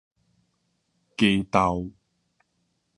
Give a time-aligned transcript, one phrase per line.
[1.15, 1.91] 雞豆